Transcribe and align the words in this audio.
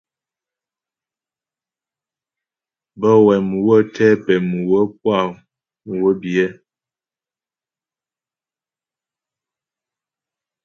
Bə́ 2.99 3.13
wɛ 3.25 3.35
mhwə̌ 3.49 3.77
tɛ 3.93 4.07
pɛ̌ 4.23 4.35
mhwə̀ 4.49 4.83
puá 4.99 5.19
mhwə 5.87 6.09
biyɛ. 6.21 6.47